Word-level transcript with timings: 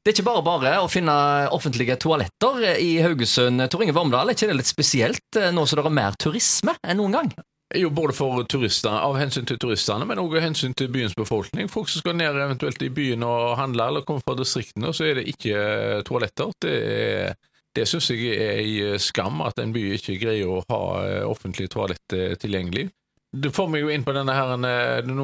Det 0.00 0.10
er 0.10 0.16
ikke 0.16 0.28
bare 0.30 0.44
bare 0.46 0.74
å 0.82 0.90
finne 0.90 1.14
offentlige 1.54 1.98
toaletter 2.00 2.64
i 2.80 2.94
Haugesund. 3.04 3.64
Tor 3.70 3.84
Inge 3.84 3.94
Vormdal, 3.96 4.30
er 4.30 4.38
ikke 4.38 4.50
det 4.50 4.60
litt 4.62 4.70
spesielt 4.70 5.38
eh, 5.38 5.52
nå 5.54 5.66
som 5.66 5.80
det 5.80 5.88
er 5.88 5.98
mer 6.00 6.16
turisme 6.20 6.76
enn 6.80 7.00
noen 7.02 7.18
gang? 7.18 7.32
Jo, 7.74 7.88
både 7.90 8.12
for 8.12 8.42
turister, 8.44 8.92
av 8.92 9.16
hensyn 9.16 9.46
til 9.48 9.56
turistene, 9.60 10.04
men 10.08 10.20
også 10.20 10.36
av 10.36 10.44
hensyn 10.44 10.74
til 10.76 10.90
byens 10.92 11.14
befolkning. 11.16 11.70
Folk 11.72 11.88
som 11.88 12.02
skal 12.02 12.18
ned 12.18 12.36
eventuelt 12.36 12.82
i 12.84 12.90
byen 12.92 13.24
og 13.24 13.54
handle, 13.56 13.86
eller 13.88 14.04
kommer 14.04 14.24
fra 14.26 14.36
distriktene, 14.36 14.92
så 14.92 15.06
er 15.08 15.20
det 15.20 15.30
ikke 15.32 16.02
toaletter. 16.08 16.52
Det, 16.60 16.74
er, 16.92 17.38
det 17.72 17.86
syns 17.88 18.10
jeg 18.12 18.34
er 18.36 18.60
en 18.92 19.00
skam 19.00 19.40
at 19.46 19.62
en 19.62 19.72
by 19.72 19.86
ikke 19.96 20.18
greier 20.20 20.52
å 20.52 20.60
ha 20.68 20.82
eh, 21.06 21.22
offentlige 21.24 21.72
toaletter 21.72 22.36
tilgjengelig. 22.42 22.90
Du 23.32 23.48
får 23.48 23.68
meg 23.72 23.80
jo 23.80 23.88
inn 23.88 24.02
på 24.04 24.12
denne 24.12 24.32
her 24.36 24.50
eh, 24.68 24.98
Du, 25.06 25.14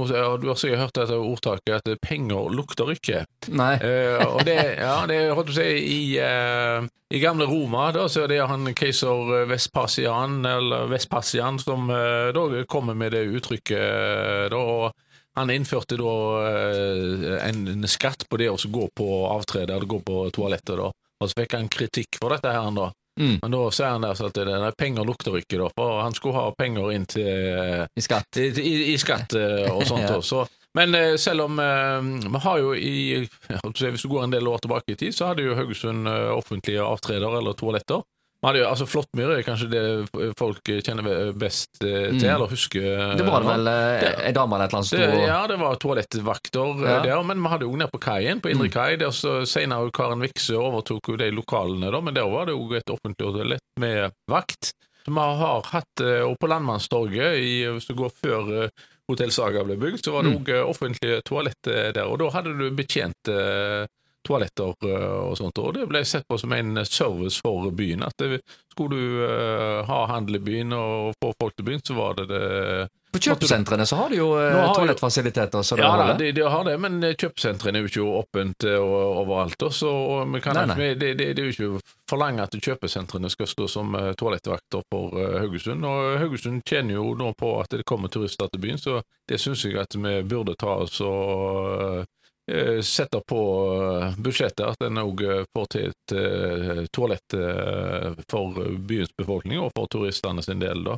har 0.48 0.56
sikkert 0.56 0.80
hørt 0.80 0.94
dette 0.96 1.16
ordtaket 1.20 1.90
at 1.90 2.00
penger 2.00 2.48
lukter 2.56 2.88
ikke. 2.94 3.24
Nei. 3.52 3.74
uh, 3.82 4.22
og 4.32 4.46
det, 4.48 4.56
ja, 4.80 4.94
det 5.08 5.18
holdt 5.36 5.50
på 5.50 5.52
å 5.52 5.58
si 5.58 5.66
i, 5.76 5.98
uh, 6.16 6.86
i 7.12 7.20
gamle 7.20 7.44
Roma 7.48 7.90
da, 7.92 8.06
så 8.08 8.24
er 8.24 8.32
det 8.32 8.40
han 8.48 8.72
keiser 8.76 9.44
Vespasian, 9.50 10.40
eller 10.48 10.88
Vespasian, 10.88 11.60
som 11.60 11.92
uh, 11.92 12.32
da 12.32 12.64
kommer 12.70 12.96
med 12.96 13.12
det 13.12 13.26
uttrykket. 13.28 14.48
da, 14.54 14.56
og 14.56 15.36
han 15.38 15.52
innførte 15.52 15.98
da 16.00 16.14
en 17.44 17.84
skatt 17.86 18.24
på 18.26 18.40
det 18.40 18.48
å 18.50 18.56
gå 18.58 18.88
på 18.96 19.08
avtrede, 19.28 19.76
eller 19.76 19.86
gå 19.86 20.00
på 20.02 20.24
toalettet. 20.34 20.80
da, 20.80 20.88
Og 21.20 21.28
så 21.28 21.42
fikk 21.42 21.54
han 21.54 21.68
kritikk 21.70 22.18
for 22.18 22.32
dette 22.34 22.56
her. 22.56 22.72
da, 22.72 22.88
Mm. 23.18 23.38
Men 23.42 23.54
da 23.54 23.62
sier 23.74 23.96
han 23.96 24.04
der 24.06 24.20
at 24.28 24.36
det, 24.36 24.44
det, 24.46 24.74
penger 24.78 25.06
lukter 25.06 25.38
ikke, 25.40 25.58
da, 25.58 25.70
for 25.74 26.02
han 26.04 26.14
skulle 26.14 26.38
ha 26.38 26.52
penger 26.58 26.92
inn 26.94 27.06
til 27.10 27.26
I 27.88 28.04
skatt, 28.04 28.38
i, 28.38 28.50
i, 28.62 28.74
i 28.92 28.96
skatt 29.00 29.34
eh, 29.38 29.66
og 29.72 29.84
sånt 29.88 30.06
ja. 30.08 30.18
også. 30.20 30.44
Men 30.78 30.94
eh, 30.94 31.16
selv 31.18 31.48
om 31.48 31.58
eh, 31.62 32.28
vi 32.28 32.42
har 32.44 32.60
jo 32.62 32.74
i 32.76 32.94
Hvis 33.72 34.04
du 34.04 34.10
går 34.12 34.28
en 34.28 34.36
del 34.36 34.48
år 34.48 34.62
tilbake 34.62 34.94
i 34.94 35.00
tid, 35.00 35.16
så 35.16 35.32
hadde 35.32 35.46
jo 35.46 35.56
Haugesund 35.58 36.08
offentlige 36.08 36.84
avtreder 36.84 37.40
eller 37.40 37.58
toaletter. 37.58 38.04
Jo, 38.38 38.68
altså 38.68 38.86
Flåttmyr 38.86 39.32
er 39.34 39.40
kanskje 39.42 39.66
det 39.72 39.80
folk 40.38 40.62
kjenner 40.62 41.32
best 41.34 41.80
eh, 41.82 42.12
til, 42.12 42.20
mm. 42.20 42.34
eller 42.36 42.52
husker. 42.52 42.84
Det 43.18 43.24
var 43.26 43.42
vel 43.42 43.66
eh, 43.66 44.20
ei 44.28 44.34
dame 44.36 44.54
eller 44.54 44.68
et 44.68 44.70
eller 44.70 44.78
annet 44.78 44.90
sted? 44.92 45.14
Ja, 45.26 45.40
det 45.50 45.56
var 45.58 45.80
toalettvakter 45.82 46.84
eh, 46.84 46.92
ja. 46.92 47.00
der. 47.02 47.22
Men 47.26 47.42
vi 47.42 47.50
hadde 47.50 47.66
jo 47.66 47.74
nede 47.74 47.90
på 47.90 48.00
kaien, 48.02 48.42
på 48.44 48.52
Indre 48.52 48.68
mm. 48.70 48.74
kai. 48.76 48.92
Der 49.00 49.10
så 49.14 49.40
Senere 49.42 49.90
Karen 49.94 50.22
Vikse 50.22 50.54
overtok 50.54 51.10
jo 51.10 51.18
de 51.18 51.32
lokalene, 51.34 51.90
da, 51.90 52.02
men 52.04 52.14
der 52.14 52.30
var 52.30 52.46
det 52.46 52.54
jo 52.54 52.68
et 52.78 52.94
offentlig 52.94 53.26
toalett 53.26 53.82
med 53.82 54.14
vakt. 54.30 54.70
Så 55.02 55.10
vi 55.10 55.26
har 55.42 55.66
hatt, 55.72 56.06
og 56.28 56.34
på 56.38 56.48
Landmannstorget, 56.50 57.38
hvis 57.74 57.86
du 57.88 57.94
går 57.96 58.10
før 58.12 58.50
Hotell 59.08 59.32
Saga 59.32 59.62
ble 59.64 59.78
bygd, 59.80 60.02
så 60.04 60.14
var 60.14 60.26
det 60.26 60.34
òg 60.36 60.50
mm. 60.52 60.66
offentlige 60.68 61.22
toalett 61.26 61.70
der. 61.72 62.04
Og 62.04 62.20
da 62.20 62.28
hadde 62.36 62.54
du 62.54 62.68
betjent 62.76 63.30
toaletter 64.28 64.74
eh, 64.88 65.16
og 65.24 65.36
sånt. 65.38 65.58
Og 65.62 65.74
det 65.76 65.88
ble 65.90 66.04
sett 66.06 66.28
på 66.28 66.38
som 66.38 66.52
en 66.52 66.84
service 66.84 67.40
for 67.42 67.70
byen. 67.74 68.04
At 68.06 68.20
det, 68.20 68.42
skulle 68.78 68.94
du 68.94 69.24
uh, 69.26 69.82
ha 69.88 70.04
handel 70.06 70.38
i 70.38 70.44
byen 70.44 70.72
og 70.76 71.16
få 71.18 71.32
folk 71.40 71.56
til 71.56 71.66
byen, 71.66 71.80
så 71.82 71.96
var 71.96 72.14
det 72.14 72.28
det 72.30 72.42
På 73.10 73.18
kjøpesentrene 73.18 73.86
så 73.88 73.96
har 73.98 74.12
de 74.12 74.20
jo 74.20 74.28
har 74.36 74.70
toalettfasiliteter. 74.76 75.64
Så 75.66 75.78
ja, 75.80 75.88
da, 75.98 76.12
de, 76.14 76.28
de, 76.36 76.44
har 76.46 76.62
det, 76.68 76.76
men 76.78 77.00
kjøpesentrene 77.02 77.80
er 77.80 77.82
jo 77.82 77.90
ikke 77.90 78.04
åpent 78.20 78.68
overalt. 78.68 79.66
Så 79.74 79.90
vi 80.30 80.42
kan, 80.44 80.60
nei, 80.60 80.66
nei. 80.70 80.76
Det, 80.94 81.10
det, 81.18 81.32
det, 81.34 81.42
er 81.42 81.50
jo 81.50 81.56
ikke 81.56 81.96
forlange 82.12 82.46
at 82.46 82.54
kjøpesentrene 82.54 83.32
skal 83.34 83.50
stå 83.50 83.66
som 83.72 83.98
toalettvakter 84.20 84.86
for 84.92 85.18
Haugesund. 85.40 85.88
Og 85.88 86.20
Haugesund 86.22 86.62
tjener 86.68 87.00
jo 87.00 87.10
nå 87.18 87.32
på 87.34 87.56
at 87.58 87.74
det 87.74 87.88
kommer 87.88 88.12
turister 88.12 88.52
til 88.52 88.62
byen, 88.62 88.78
så 88.78 89.00
det 89.28 89.40
syns 89.42 89.66
jeg 89.66 89.80
at 89.82 89.98
vi 89.98 90.14
burde 90.28 90.54
ta 90.60 90.78
oss 90.84 91.02
og 91.02 91.88
Eh, 91.98 92.04
setter 92.82 93.20
på 93.28 93.40
eh, 94.02 94.14
budsjettet 94.18 94.64
at 94.64 94.86
en 94.86 95.00
òg 95.02 95.22
eh, 95.24 95.44
får 95.54 95.68
til 95.74 95.90
et 95.90 96.90
toalett 96.94 97.36
for 98.30 98.56
byens 98.88 99.12
befolkning 99.18 99.60
og 99.60 99.72
for 99.76 99.90
turistene 99.92 100.42
sin 100.44 100.62
del. 100.62 100.86
da. 100.86 100.96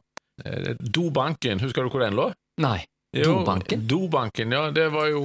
Dobanken, 0.79 1.61
husker 1.61 1.85
du 1.85 1.91
hvor 1.91 2.05
den 2.05 2.17
lå? 2.17 2.31
Nei. 2.63 2.79
Dobanken? 3.11 3.83
Jo, 3.83 3.99
Dobanken, 4.07 4.53
ja. 4.55 4.71
Det 4.71 4.87
var 4.95 5.09
jo 5.11 5.25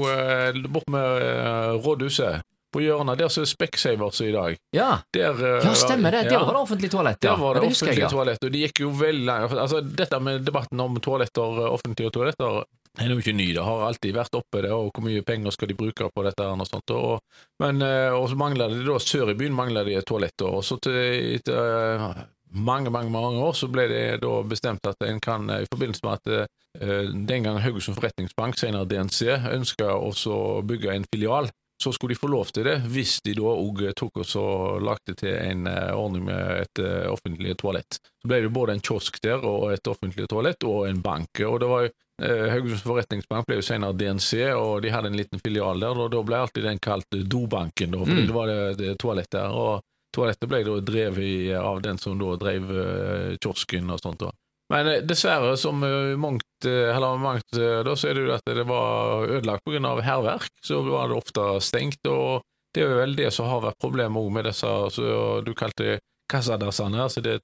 bort 0.74 0.90
med 0.90 1.86
rådhuset. 1.86 2.42
På 2.74 2.82
hjørnet 2.82 3.22
der 3.22 3.30
så 3.32 3.46
er 3.46 3.48
Specsavers 3.48 4.18
i 4.26 4.32
dag. 4.34 4.58
Ja, 4.76 4.90
der, 5.16 5.38
ja 5.64 5.76
stemmer 5.78 6.12
det. 6.12 6.26
Der 6.28 6.40
ja. 6.40 6.42
var 6.44 6.58
det 6.58 6.64
offentlig 6.66 6.90
toalett. 6.92 7.22
Ja. 7.22 7.36
Der 7.36 7.44
var 7.44 7.54
det, 7.56 7.62
det 7.62 7.76
offentlig 7.76 8.10
toalett, 8.12 8.42
og 8.44 8.52
de 8.52 8.64
gikk 8.66 8.82
jo 8.84 8.90
veldig 9.00 9.38
altså, 9.46 9.80
Dette 9.86 10.20
med 10.20 10.44
debatten 10.50 10.82
om 10.84 10.98
toaletter, 11.00 11.62
offentlige 11.70 12.12
toaletter, 12.18 12.66
det 12.96 13.04
er 13.04 13.12
jo 13.12 13.20
ikke 13.20 13.36
ny, 13.36 13.50
det 13.56 13.64
har 13.66 13.82
alltid 13.90 14.16
vært 14.16 14.38
oppe, 14.38 14.62
det, 14.64 14.72
og 14.72 14.94
hvor 14.96 15.04
mye 15.04 15.24
penger 15.28 15.52
skal 15.52 15.68
de 15.68 15.76
bruke 15.76 16.08
på 16.08 16.24
dette. 16.24 16.46
og 16.48 16.68
sånt. 16.70 16.94
Og, 16.96 17.42
men, 17.60 17.82
eh, 17.84 18.14
og 18.16 18.30
så 18.32 18.38
mangler 18.40 18.72
de 18.72 18.86
da, 18.88 19.00
Sør 19.04 19.34
i 19.34 19.36
byen 19.36 19.56
mangler 19.56 19.84
de 19.88 20.00
toaletter. 20.02 20.48
og 20.48 20.64
så 20.64 20.80
til, 20.80 20.96
etter 21.36 21.60
eh, 21.60 22.24
mange 22.56 22.90
mange, 22.90 23.12
mange 23.12 23.42
år 23.44 23.54
så 23.54 23.68
ble 23.68 23.90
det 23.92 24.22
da 24.24 24.38
bestemt 24.48 24.88
at 24.88 25.04
en 25.04 25.20
kan, 25.20 25.50
eh, 25.50 25.66
i 25.66 25.72
forbindelse 25.72 26.06
med 26.06 26.14
at 26.14 26.54
den 26.76 27.46
gang 27.46 27.62
Haugesund 27.64 27.96
Forretningsbank, 27.96 28.58
senere 28.60 28.84
DNC, 28.84 29.22
ønska 29.56 29.94
å 29.96 30.40
bygge 30.68 30.92
en 30.92 31.06
filial, 31.08 31.48
så 31.82 31.94
skulle 31.96 32.12
de 32.12 32.20
få 32.20 32.28
lov 32.28 32.52
til 32.52 32.68
det 32.68 32.82
hvis 32.92 33.22
de 33.24 33.32
da 33.38 33.52
òg 33.52 33.80
tok 33.96 34.20
og 34.20 34.28
så 34.28 34.44
lagde 34.84 35.16
til 35.16 35.36
en 35.36 35.68
ordning 35.68 36.26
med 36.28 36.66
et 36.66 36.82
offentlig 37.08 37.56
toalett. 37.60 38.00
Så 38.20 38.28
ble 38.28 38.42
det 38.44 38.52
både 38.52 38.76
en 38.76 38.84
kiosk 38.84 39.22
der 39.24 39.44
og 39.48 39.72
et 39.72 39.88
offentlig 39.88 40.28
toalett 40.28 40.68
og 40.68 40.90
en 40.90 41.00
bank. 41.04 41.32
og 41.48 41.62
det 41.64 41.72
var 41.72 41.88
jo 41.88 41.94
Haugesunds 42.22 42.84
Forretningsbank 42.86 43.48
ble 43.48 43.58
jo 43.60 43.64
senere 43.66 43.96
DNC, 44.00 44.54
og 44.56 44.78
de 44.86 44.92
hadde 44.94 45.10
en 45.12 45.18
liten 45.20 45.42
filial 45.44 45.82
der. 45.84 45.98
og 46.00 46.14
Da 46.14 46.22
ble 46.24 46.38
alltid 46.40 46.64
den 46.64 46.80
kalt 46.80 47.18
Dobanken, 47.28 47.92
da, 47.92 48.00
fordi 48.06 48.22
mm. 48.24 48.30
det 48.30 48.36
var 48.38 48.48
det, 48.52 48.60
det 48.80 48.96
toalett 49.02 49.32
der. 49.36 49.52
og 49.52 49.84
Toalettet 50.16 50.48
ble 50.48 50.62
da 50.64 50.80
drevet 50.80 51.58
av 51.60 51.82
den 51.84 51.98
som 52.00 52.18
da 52.20 52.36
drev 52.40 52.72
uh, 52.72 53.36
kiosken 53.42 53.92
og 53.92 54.00
sånt. 54.00 54.24
da. 54.24 54.32
Men 54.72 54.88
uh, 54.88 55.00
dessverre, 55.04 55.58
som 55.60 55.84
uh, 55.84 56.16
mangt, 56.16 56.48
eller 56.66 57.20
mangt 57.20 57.58
da, 57.58 57.94
så 57.94 58.10
er 58.10 58.18
det 58.18 58.24
jo 58.24 58.36
at 58.38 58.48
det 58.48 58.64
var 58.66 59.28
ødelagt 59.28 59.66
pga. 59.68 59.96
hærverk. 60.02 60.48
Så 60.64 60.82
var 60.88 61.12
det 61.12 61.20
ofte 61.20 61.50
stengt. 61.62 62.08
og 62.08 62.46
Det 62.74 62.84
er 62.86 62.96
vel 63.02 63.16
det 63.16 63.32
som 63.36 63.52
har 63.52 63.62
vært 63.68 63.82
problemet 63.82 64.32
med 64.32 64.48
disse 64.48 64.72
så 64.96 65.42
du 65.46 65.54
kalte 65.54 66.00
kassadassene, 66.32 67.04
altså 67.04 67.22
det 67.22 67.42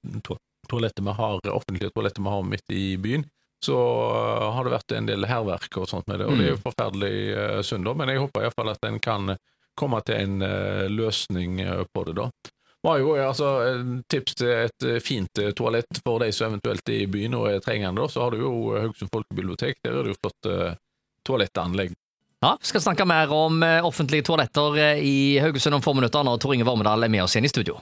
toalettet 0.66 1.04
vi 1.04 1.12
har, 1.14 1.38
offentlige 1.52 1.92
toalettet 1.94 2.24
vi 2.24 2.32
har 2.32 2.42
midt 2.42 2.74
i 2.74 2.96
byen 2.98 3.28
så 3.64 3.78
uh, 3.78 4.50
har 4.54 4.64
det 4.64 4.74
vært 4.74 4.94
en 4.96 5.08
del 5.08 5.26
hærverk 5.30 5.76
og 5.78 5.88
sånt 5.90 6.08
med 6.10 6.20
det, 6.20 6.26
og 6.26 6.38
det 6.38 6.46
er 6.46 6.50
jo 6.52 6.58
mm. 6.58 6.64
forferdelig 6.64 7.14
uh, 7.36 7.60
synd, 7.66 7.86
da, 7.86 7.94
men 7.98 8.10
jeg 8.10 8.22
håper 8.22 8.46
iallfall 8.46 8.72
at 8.72 8.88
en 8.88 8.98
kan 9.02 9.34
komme 9.78 10.00
til 10.06 10.18
en 10.18 10.42
uh, 10.42 10.88
løsning 10.90 11.62
uh, 11.62 11.84
på 11.92 12.04
det, 12.08 12.16
da. 12.18 12.28
Var 12.82 12.98
jo 12.98 13.12
altså 13.14 13.48
tips 14.10 14.34
til 14.40 14.48
et 14.50 14.86
fint 15.06 15.38
toalett 15.54 16.00
for 16.02 16.18
de 16.18 16.32
som 16.34 16.50
eventuelt 16.50 16.90
er 16.90 17.04
i 17.04 17.10
byen 17.10 17.36
og 17.38 17.46
er 17.52 17.62
trengende, 17.62 18.02
da, 18.02 18.10
så 18.10 18.24
har 18.24 18.34
du 18.34 18.40
jo 18.42 18.54
Haugesund 18.74 19.12
folkebibliotek, 19.14 19.78
der 19.86 20.00
er 20.00 20.08
det 20.08 20.16
jo 20.16 20.18
flott 20.18 20.48
toalettanlegg. 21.22 21.94
Ja, 22.42 22.56
vi 22.58 22.66
skal 22.72 22.82
snakke 22.82 23.06
mer 23.06 23.30
om 23.30 23.62
offentlige 23.86 24.26
toaletter 24.26 24.98
i 24.98 25.38
Haugesund 25.38 25.78
om 25.78 25.84
få 25.84 25.94
minutter 25.94 26.26
når 26.26 26.42
Tor 26.42 26.56
Inge 26.56 26.66
Vormedal 26.66 27.06
er 27.06 27.14
med 27.14 27.22
oss 27.22 27.38
igjen 27.38 27.46
i 27.46 27.52
studio. 27.54 27.78